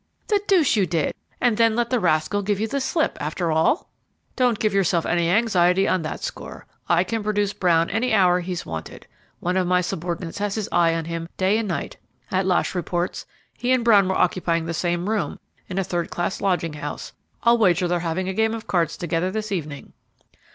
"The 0.29 0.41
deuce 0.47 0.75
you 0.75 0.87
did! 0.87 1.13
and 1.39 1.57
then 1.57 1.75
let 1.75 1.91
the 1.91 1.99
rascal 1.99 2.41
give 2.41 2.59
you 2.59 2.67
the 2.67 2.81
slip, 2.81 3.19
after 3.21 3.51
all!" 3.51 3.87
"Don't 4.35 4.57
give 4.57 4.73
yourself 4.73 5.05
any 5.05 5.29
anxiety 5.29 5.87
on 5.87 6.01
that 6.01 6.23
score; 6.23 6.65
I 6.89 7.03
can 7.03 7.21
produce 7.21 7.53
Brown 7.53 7.87
any 7.91 8.11
hour 8.11 8.39
he's 8.39 8.65
wanted. 8.65 9.05
One 9.41 9.57
of 9.57 9.67
my 9.67 9.81
subordinates 9.81 10.39
has 10.39 10.55
his 10.55 10.67
eye 10.71 10.95
on 10.95 11.05
him 11.05 11.29
day 11.37 11.59
and 11.59 11.67
night. 11.67 11.97
At 12.31 12.47
last 12.47 12.73
reports, 12.73 13.27
he 13.55 13.71
and 13.71 13.83
Brown 13.85 14.07
were 14.09 14.17
occupying 14.17 14.65
the 14.65 14.73
same 14.73 15.07
room 15.07 15.37
in 15.69 15.77
a 15.77 15.83
third 15.83 16.09
class 16.09 16.41
lodging 16.41 16.73
house; 16.73 17.13
I'll 17.43 17.59
wager 17.59 17.87
they're 17.87 17.99
having 17.99 18.27
a 18.27 18.33
game 18.33 18.55
of 18.55 18.65
cards 18.65 18.97
together 18.97 19.29
this 19.29 19.51
evening." 19.51 19.93